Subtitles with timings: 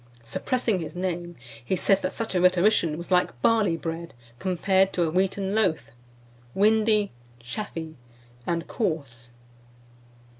[0.23, 5.03] Suppressing his name, he says that such a rhetorician was like barley bread compared to
[5.03, 5.91] a wheaten loaf,
[6.55, 7.95] windy, chaffy,
[8.47, 9.29] and coarse.